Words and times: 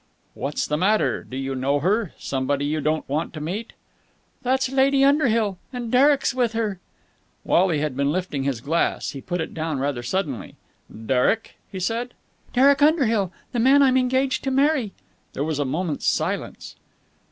"What's 0.33 0.65
the 0.65 0.77
matter? 0.77 1.23
Do 1.23 1.37
you 1.37 1.53
know 1.53 1.79
her? 1.79 2.13
Somebody 2.17 2.65
you 2.65 2.81
don't 2.81 3.07
want 3.07 3.35
to 3.35 3.39
meet?" 3.39 3.73
"It's 4.43 4.67
Lady 4.71 5.03
Underhill! 5.03 5.59
And 5.71 5.91
Derek's 5.91 6.33
with 6.33 6.53
her!" 6.53 6.79
Wally 7.43 7.81
had 7.81 7.95
been 7.95 8.11
lifting 8.11 8.41
his 8.41 8.61
glass. 8.61 9.11
He 9.11 9.21
put 9.21 9.39
it 9.41 9.53
down 9.53 9.77
rather 9.77 10.01
suddenly. 10.01 10.55
"Derek?" 10.91 11.55
he 11.71 11.79
said. 11.79 12.15
"Derek 12.51 12.81
Underhill. 12.81 13.31
The 13.51 13.59
man 13.59 13.83
I'm 13.83 13.95
engaged 13.95 14.43
to 14.45 14.49
marry." 14.49 14.93
There 15.33 15.43
was 15.43 15.59
a 15.59 15.65
moment's 15.65 16.07
silence. 16.07 16.75